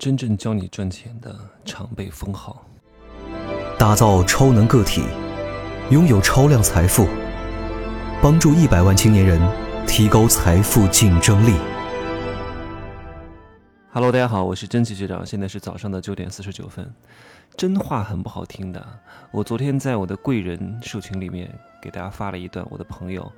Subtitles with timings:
[0.00, 2.64] 真正教你赚钱的常被封号。
[3.78, 5.02] 打造超能个体，
[5.90, 7.06] 拥有超量财富，
[8.22, 9.38] 帮助一百万青年人
[9.86, 11.52] 提高财富竞争力。
[13.92, 16.90] Hello，大家好，我是真奇学长，现在是早上的九点四十九分。
[17.54, 18.82] 真话很不好听的，
[19.30, 23.30] 我昨天在我的贵人社群里面给大家发了一段我的朋友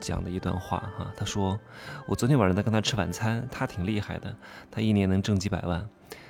[0.00, 1.58] 讲的一段话哈，他说
[2.06, 4.34] 我昨天晚上在跟他吃晚餐，他挺厉害的，
[4.70, 5.86] 他一年能挣几百万。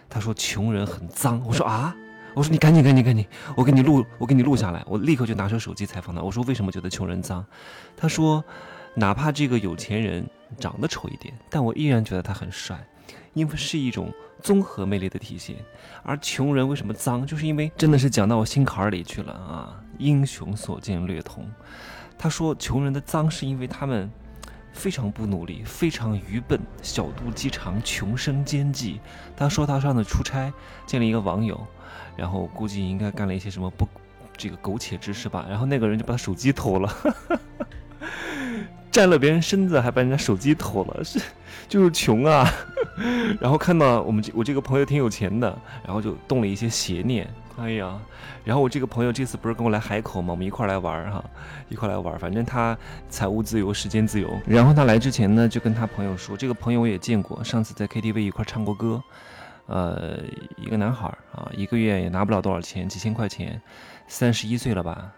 [0.09, 1.95] 他说穷人很脏，我说啊，
[2.34, 7.45] 我说你赶紧赶紧赶紧，我给你录我给你录下来，我立刻就拿出手机采访他，我说为什么觉得穷人脏？
[7.97, 8.45] 他说
[8.95, 10.28] 哪怕这个有钱人
[10.59, 12.78] 长得丑一点，但我依然觉得他很帅。
[13.34, 14.11] 因为是一种
[14.42, 15.56] 综合魅力的体现，
[16.03, 19.78] 而穷人为什么脏，就是因为真的是讲到我心坎里去了啊！
[19.98, 21.47] 英雄所见略同。
[22.19, 24.11] 他说穷人的脏是因为他们
[24.73, 29.01] 非常不努力，非常愚笨，小肚鸡肠，穷生奸计。
[29.37, 30.52] 他说他上次出差
[30.87, 31.66] 见了一个网友，
[32.16, 33.89] 然后估计应该干了一些什么不
[34.37, 36.94] 这个苟且之事吧，然后那个人就把他手机偷了。
[38.91, 41.20] 占了别人身子，还把人家手机偷了，是
[41.69, 42.48] 就是穷啊。
[43.39, 47.28] 然后看到我们这我这个朋友挺有钱的，然后就动了一些邪念。
[47.59, 47.99] 哎呀，
[48.45, 50.33] 然后我这个朋友这次不是跟我来海口吗？
[50.33, 51.25] 我们一块来玩哈，
[51.71, 52.19] 一块来玩。
[52.19, 52.77] 反正他
[53.09, 54.29] 财务自由，时间自由。
[54.47, 59.03] 然后他来之前呢，就跟他朋友说，这个朋友我也见过，上次在 KTV 一块唱过歌。
[59.67, 60.19] 呃，
[60.57, 63.61] 一个男孩啊，一个月也拿不了多少钱，几千块钱，
[64.07, 65.11] 三十一岁了吧。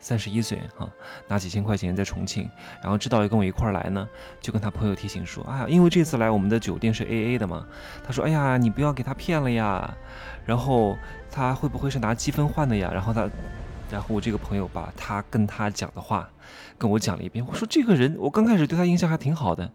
[0.00, 0.88] 三十一岁哈，
[1.26, 2.48] 拿几千块钱在重庆，
[2.80, 4.08] 然后知道要跟我一块儿来呢，
[4.40, 7.66] 就跟他朋友提醒说：“啊，因为这次来我们的酒店是 A A 的嘛。”
[8.06, 9.92] 他说：“哎呀，你不要给他骗了呀。”
[10.46, 10.96] 然后
[11.30, 12.90] 他会不会是拿积分换的呀？
[12.92, 13.28] 然后他，
[13.90, 16.28] 然后我这个朋友把他跟他讲的话
[16.78, 17.44] 跟我讲了一遍。
[17.46, 19.70] 我说：“这个人，我刚开始对他印象还挺好的，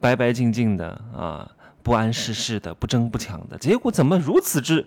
[0.00, 1.50] 白白净净的啊。”
[1.82, 4.84] 不谙世事的，不争不抢的，结果怎么如此之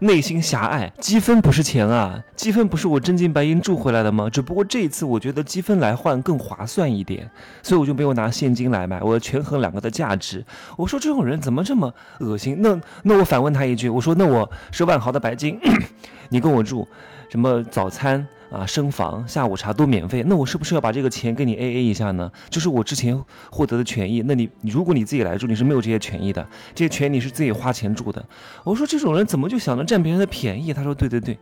[0.00, 0.92] 内心狭隘？
[1.00, 4.28] 积分不是钱啊，积分不是我真金白银铸回来的吗？
[4.28, 7.30] 只不过这一次我觉得积分来换更划算一点，
[7.62, 10.44] 所以我就没有拿现金来买，我要权衡两个的价值。
[10.76, 12.56] 我说这种人怎么这么恶心？
[12.60, 15.58] 那那我反问他一句，我说那我是万豪的白金，
[16.28, 16.86] 你跟我住
[17.30, 18.26] 什么早餐？
[18.52, 22.30] 啊，升房、下午茶都免费，那我是不是要把这个钱给你 A A 一下呢？
[22.50, 23.18] 就是我之前
[23.50, 28.22] 获得的权益，那你你如果你自己来住，你是没有这些权益的，这些权益你是自己花钱住的。
[28.62, 30.70] 我说这种人怎么就想着占别人的便宜？
[30.74, 31.38] 他说对对对，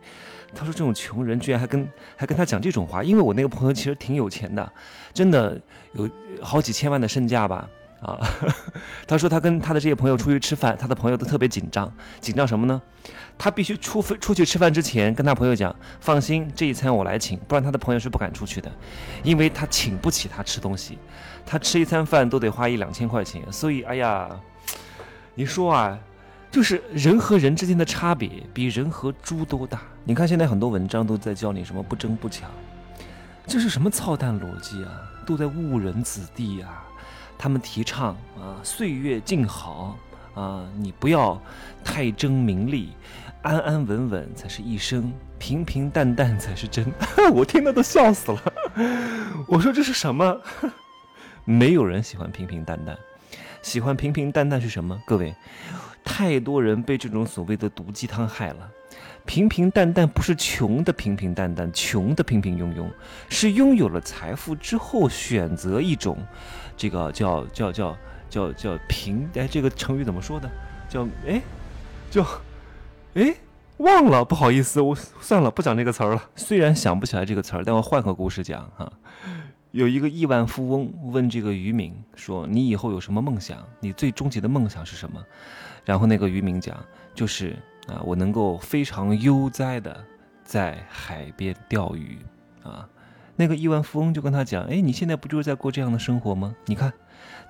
[0.55, 1.85] 他说这种穷人居然还跟
[2.15, 4.71] 还跟他讲这种话，因为我那个朋友其实挺有钱的，
[5.13, 5.59] 真的
[5.93, 6.09] 有
[6.41, 7.67] 好几千万的身价吧。
[8.01, 8.19] 啊，
[9.07, 12.81] 他说他跟他的这些朋友出去吃饭，他的朋友都特别紧张，紧张什么呢？
[13.37, 18.71] 他必须出出去吃饭之前跟他朋友讲，放心，这一餐我来请，不然他的朋友是不敢出去的，
[19.23, 20.97] 因为他请不起他吃东西，
[21.45, 24.29] 他吃一餐饭都得花一两千块钱，所以哎呀，
[25.35, 25.97] 你说啊，
[26.49, 29.79] 就是人和人之间的差别比人和猪都大。
[30.03, 32.49] 你看现在很多文章都在教你什么不争不抢，
[33.45, 34.89] 这是什么操蛋逻辑啊？
[35.23, 36.83] 都在误人子弟呀！
[37.41, 39.97] 他们提倡啊，岁月静好
[40.35, 41.41] 啊，你不要
[41.83, 42.93] 太争名利，
[43.41, 46.85] 安安稳稳才是一生，平平淡淡才是真。
[47.33, 48.53] 我听的都笑死了。
[49.47, 50.39] 我说这是什么？
[51.43, 52.95] 没有人喜欢平平淡淡，
[53.63, 55.01] 喜欢平平淡淡是什么？
[55.03, 55.33] 各位，
[56.03, 58.69] 太多人被这种所谓的毒鸡汤害了。
[59.25, 62.85] 平平淡淡不是穷的平平淡淡，穷的平平庸庸，
[63.29, 66.17] 是拥有了财富之后选择一种，
[66.75, 67.97] 这个叫叫叫
[68.29, 70.49] 叫叫平哎，这个成语怎么说的？
[70.89, 71.41] 叫哎，
[72.09, 72.25] 叫
[73.13, 73.33] 哎
[73.77, 76.29] 忘了，不好意思，我算了，不讲这个词儿了。
[76.35, 78.91] 虽然想不起来这个词儿，但我换个故事讲哈。
[79.71, 83.57] 有一个亿万富翁问这个渔民说：“你以后有什么梦想？
[83.79, 85.23] 你最终极的梦想是什么？”
[85.85, 86.77] 然后那个渔民讲
[87.15, 87.55] ：“就是。”
[87.87, 90.03] 啊，我能够非常悠哉的
[90.43, 92.19] 在海边钓鱼，
[92.63, 92.87] 啊，
[93.35, 96.55] 那个亿万富翁就跟他讲，哎，你现在不就是在过这样的生活吗？
[96.65, 96.91] 你看，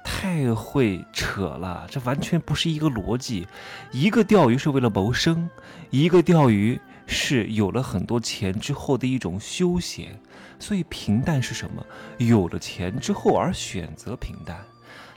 [0.03, 3.47] 太会扯了，这完全不是一个逻辑。
[3.91, 5.49] 一个钓鱼是为了谋生，
[5.89, 10.19] 一个钓鱼是有了很多钱之后的一种休闲。
[10.59, 11.83] 所以平淡是什么？
[12.19, 14.63] 有了钱之后而选择平淡，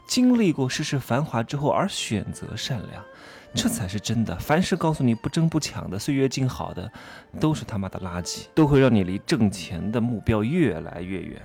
[0.08, 3.05] 经历过世事繁华之后而选择善良。
[3.54, 4.36] 这才是真的。
[4.38, 6.90] 凡是告诉你不争不抢的、岁月静好的，
[7.38, 11.40] 都是他妈的垃圾，都会让你离挣钱的目标越来越远。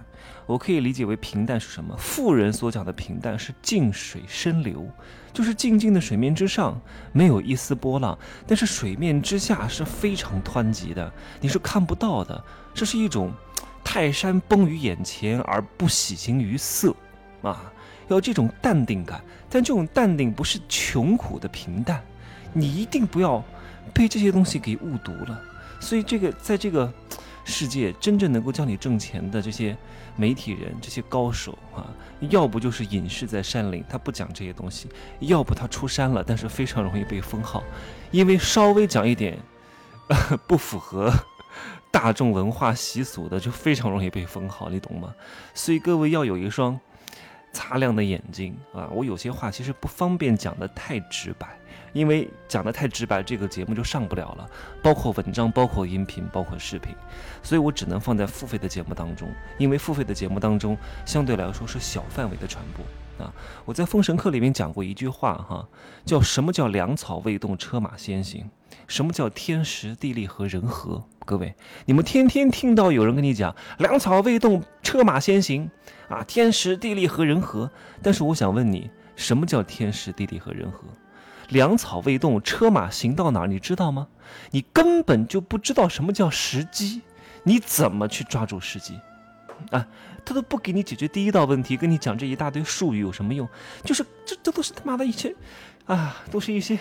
[0.45, 1.95] 我可以理解为平淡是什么？
[1.97, 4.89] 富人所讲的平淡是静水深流，
[5.31, 6.81] 就是静静的水面之上
[7.13, 8.17] 没有一丝波浪，
[8.47, 12.44] 但是水面之下是非常湍急的，你是看不到的。
[12.73, 13.31] 这是一种
[13.83, 16.95] 泰山崩于眼前而不喜形于色，
[17.44, 17.71] 啊。
[18.09, 22.03] 要这种淡定感，但这种淡定不是穷苦的平淡，
[22.53, 23.44] 你一定不要
[23.94, 25.41] 被这些东西给误读了。
[25.79, 26.91] 所以，这个在这个
[27.45, 29.75] 世界真正能够教你挣钱的这些
[30.15, 31.88] 媒体人、这些高手啊，
[32.29, 34.88] 要不就是隐士在山林，他不讲这些东西；
[35.19, 37.63] 要不他出山了，但是非常容易被封号，
[38.12, 39.38] 因为稍微讲一点
[40.45, 41.12] 不符合
[41.89, 45.15] 大众文化习俗的，就非常容易被封号，你懂吗？
[45.53, 46.79] 所以各位要有一双
[47.51, 48.88] 擦亮的眼睛啊！
[48.92, 51.48] 我有些话其实不方便讲的太直白。
[51.94, 54.50] 因为讲的太直白，这个节目就上不了了，
[54.81, 56.95] 包括文章、包括音频、包括视频，
[57.44, 59.30] 所以我只能放在付费的节目当中。
[59.57, 63.33] 因为付费的节目当中，相对来说是小范围的传播啊。
[63.65, 65.68] 我在《封神课》里面讲过一句话哈，
[66.06, 68.50] 叫什么叫粮草未动，车马先行？
[68.88, 71.03] 什么叫天时地利和人和？
[71.25, 71.53] 各位，
[71.86, 75.69] 你们天天听到有人跟你讲粮草未动，车马先行
[76.07, 77.69] 啊，天时地利和人和。
[78.01, 80.86] 但是我想问你，什么叫天时地利和人和？
[81.50, 83.48] 粮草未动，车马行到哪儿？
[83.48, 84.07] 你知道吗？
[84.51, 87.01] 你根本就不知道什么叫时机，
[87.44, 89.00] 你怎么去抓住时机？
[89.72, 89.86] 啊，
[90.24, 93.48] 他都不给你解决第一道问题，跟你讲这一大堆术语有什么用？
[93.84, 95.36] 就是这这都是他妈的一些，
[95.86, 96.80] 啊，都是一些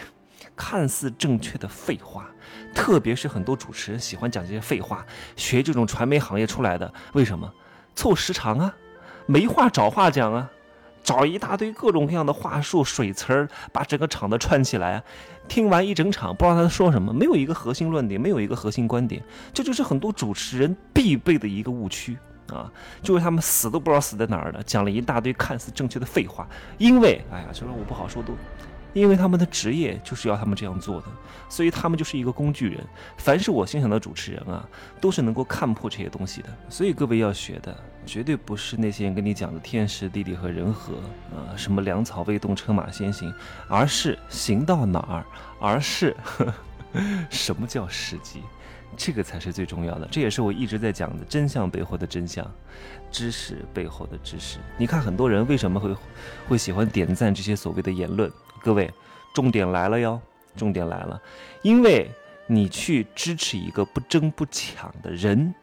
[0.55, 2.31] 看似正确的废话。
[2.75, 5.05] 特别是很多主持人喜欢讲这些废话，
[5.35, 7.53] 学这种传媒行业出来的，为什么？
[7.97, 8.73] 凑时长啊，
[9.26, 10.50] 没话找话讲啊。
[11.08, 15.02] 找一大堆各种各样的话术、水词儿，把整个场子串起来。
[15.49, 19.22] 听完一整场，不知道他在说什么，没有一个核心论点，没有一个核心观点。
[19.55, 22.19] 这就是很多主持人必备的一个误区
[22.52, 22.70] 啊！
[23.02, 26.46] 就是他们死都不知道死在哪儿了，讲了一大堆看似正确的废话。
[26.76, 28.37] 因为，哎呀，这说我不好说多。
[28.98, 31.06] 因为他们的职业就是要他们这样做的，
[31.48, 32.84] 所以他们就是一个工具人。
[33.16, 34.66] 凡是我欣赏的主持人啊，
[35.00, 36.48] 都是能够看破这些东西的。
[36.68, 40.94] 所以各位要学的，绝对不是那些人跟你讲的天时地利和人和
[41.30, 43.32] 啊，什么粮草未动车马先行，
[43.68, 45.24] 而是行到哪儿，
[45.60, 46.16] 而是
[47.30, 48.42] 什么叫时机，
[48.96, 50.08] 这个才是最重要的。
[50.10, 52.44] 这也是我一直在讲的真相背后的真相，
[53.10, 54.58] 知识背后的知识。
[54.76, 55.94] 你看很多人为什么会
[56.48, 58.30] 会喜欢点赞这些所谓的言论？
[58.62, 58.90] 各位，
[59.34, 60.20] 重点来了哟！
[60.56, 61.20] 重点来了，
[61.62, 62.10] 因为
[62.46, 65.55] 你去支持一个不争不抢的人，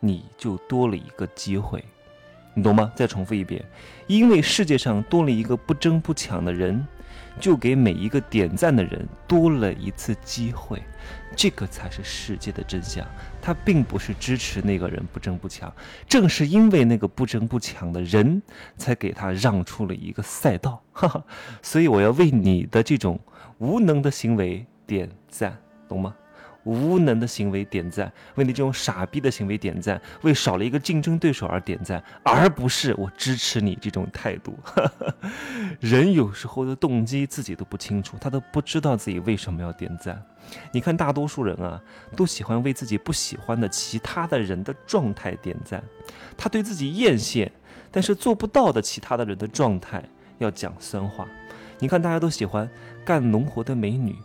[0.00, 1.84] 你就多了一个机会，
[2.54, 2.92] 你懂吗？
[2.96, 3.64] 再重复一遍，
[4.08, 6.86] 因为世界上多了一个不争不抢的人。
[7.40, 10.82] 就给每一个点赞的人多了一次机会，
[11.34, 13.06] 这个才是世界的真相。
[13.40, 15.72] 他并不是支持那个人不争不抢，
[16.08, 18.40] 正是因为那个不争不抢的人，
[18.76, 20.82] 才给他让出了一个赛道。
[20.92, 21.24] 哈哈，
[21.62, 23.18] 所以我要为你的这种
[23.58, 25.58] 无能的行为点赞，
[25.88, 26.14] 懂吗？
[26.64, 34.58] 无能的行为点赞，为你这种傻逼的行为点赞，为少了一个竞争对手而点赞，而不是我支持你这种态度。
[35.80, 40.22] 人有时候的动机自己都不清楚，他都不知道自己为什么要点赞。
[40.72, 41.80] 你看，大多数人啊，
[42.16, 45.82] 都喜欢为自己不喜欢的其他的人的状态点赞，
[46.36, 47.48] 他对自己艳羡
[47.90, 50.02] 但是做不到的其他的人的状态
[50.38, 51.26] 要讲酸话。
[51.78, 52.68] 你看，大家都喜欢
[53.04, 54.16] 干农活的美女。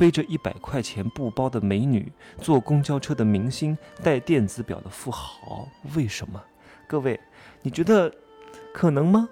[0.00, 2.10] 背着一百块钱布包的美女，
[2.40, 6.42] 坐公交车的明星，戴电子表的富豪，为什么？
[6.86, 7.20] 各位，
[7.60, 8.10] 你觉得
[8.72, 9.28] 可能吗？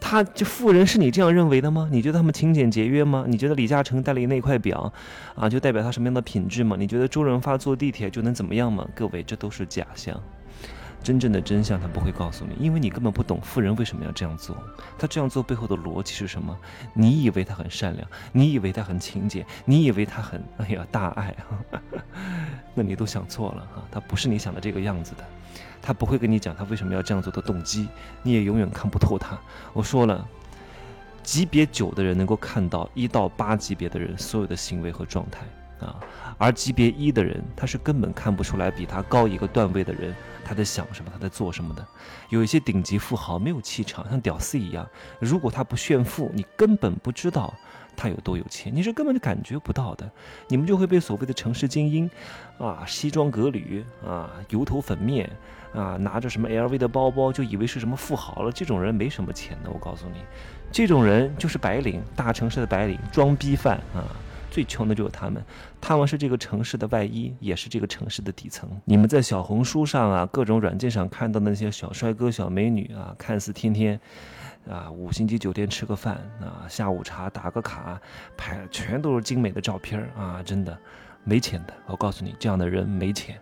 [0.00, 1.88] 他这富人是你这样认为的吗？
[1.90, 3.24] 你觉得他们勤俭节约吗？
[3.26, 4.92] 你觉得李嘉诚戴了那块表，
[5.34, 6.76] 啊，就代表他什么样的品质吗？
[6.78, 8.88] 你觉得周润发坐地铁就能怎么样吗？
[8.94, 10.22] 各位，这都是假象。
[11.02, 14.56] 真正的真相他不会告诉你，因为你根本不懂富人为什么要这样做。
[14.98, 16.56] 他这样做背后的逻辑是什么？
[16.92, 21.34] 你以为他很善良，你以为他很勤俭，你以为他很哎呀大爱，
[22.74, 23.82] 那你都想错了哈。
[23.90, 25.24] 他不是你想的这个样子的，
[25.80, 27.88] 他不会跟你讲他为什么要这样做的动机，
[28.22, 29.38] 你也永远看不透他。
[29.72, 30.28] 我说了，
[31.22, 35.40] 级别九的人能够看到一到八级别的人所有的行为和状态。
[35.80, 35.96] 啊，
[36.38, 41.86] 而级别一的人，他是根本看不出来比他高一个段位的人他在想什么，他在做什么的。
[42.28, 44.86] 有一些顶级富豪没有气场，像屌丝一样。
[45.18, 47.54] 如果他不炫富，你根本不知道
[47.96, 50.10] 他有多有钱，你是根本就感觉不到的。
[50.48, 52.10] 你们就会被所谓的城市精英，
[52.58, 55.28] 啊，西装革履啊，油头粉面
[55.72, 58.52] 啊，拿着什么 LV 的包包，就以为是什么富豪了。
[58.52, 60.22] 这种人没什么钱的，我告诉你，
[60.72, 64.04] 这种人就是白领，大城市的白领，装逼犯啊。
[64.50, 65.42] 最穷的就是他们，
[65.80, 68.68] 他们是这个城市的外衣，也是这个城市的底层。
[68.84, 73.98] 你们在小红书上啊，各种软件上看到那些小帅哥、小美女啊，看似天天
[74.68, 78.00] 啊五星级酒店吃个饭啊，下午茶打个卡，
[78.36, 80.76] 拍全都是精美的照片啊，真的
[81.22, 81.72] 没钱的。
[81.86, 83.40] 我告诉你，这样的人没钱，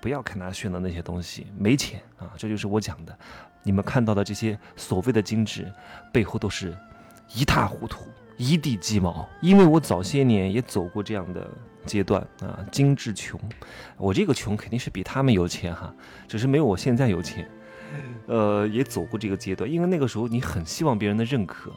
[0.00, 2.32] 不要看他炫的那些东西，没钱啊。
[2.36, 3.16] 这就是我讲的，
[3.62, 5.72] 你们看到的这些所谓的精致，
[6.12, 6.76] 背后都是
[7.34, 8.04] 一塌糊涂。
[8.40, 11.46] 一地鸡毛，因为我早些年也走过这样的
[11.84, 13.38] 阶段啊，精致穷。
[13.98, 15.94] 我这个穷肯定是比他们有钱哈，
[16.26, 17.46] 只是没有我现在有钱。
[18.26, 21.70] 呃，也走过这个阶段，因为那个时候你很希望别人的认可。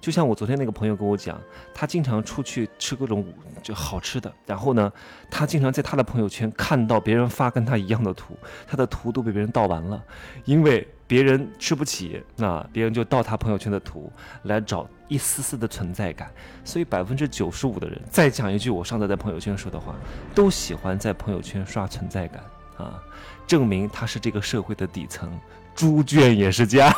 [0.00, 1.40] 就像我昨天那个朋友跟我讲，
[1.72, 3.26] 他经常出去吃各种
[3.60, 4.92] 就好吃的，然后呢，
[5.28, 8.36] 他经常在他的朋友圈看到别人发跟他一样的图，
[8.68, 10.00] 他的图都被别人盗完了，
[10.44, 14.10] 因为别人吃不起，那别人就盗他朋友圈的图
[14.44, 16.30] 来找一丝丝的存在感。
[16.64, 19.94] 所以百分之九十五的人，再讲一句我上次在朋友圈说的话，
[20.34, 22.42] 都喜欢在朋友圈刷存在感
[22.78, 23.02] 啊，
[23.46, 25.30] 证明他是这个社会的底层，
[25.74, 26.94] 猪圈也是家。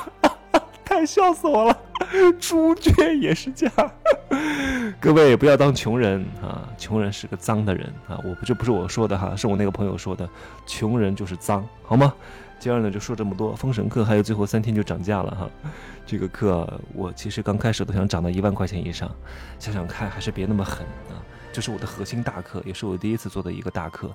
[0.85, 1.79] 太笑死我了，
[2.39, 3.69] 猪圈也是家。
[5.01, 8.21] 各位不要当穷人啊，穷人是个脏的人啊！
[8.25, 10.29] 我不这不是我说的哈，是我那个朋友说的，
[10.67, 12.13] 穷人就是脏，好吗？
[12.59, 15.51] 今儿呢就说这么多，封神课还有最后三天就涨价了哈。
[16.07, 19.11] 这个课我其实刚开始都想涨到一万块钱以上，
[19.59, 21.21] 想想看还是别那么狠啊。
[21.57, 24.15] 这是我的核心大课，也是我第一次做的一个大课。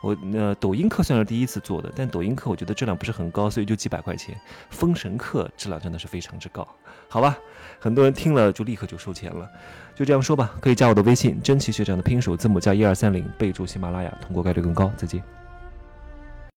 [0.00, 4.40] 我那，抖音课算是第一次做的，但抖音课我觉得质量不是很高，所以就几百块钱。
[4.70, 6.64] 封神课质量真的是非常之高，
[7.08, 7.36] 好吧？
[7.80, 9.50] 很多人听了就立刻就收钱了，
[9.96, 10.54] 就这样说吧。
[10.60, 14.88] 可以加我的微信，真奇学长的拼手字母加一二三零，备注喜马拉雅，通过概率更高。
[14.96, 15.20] 再见。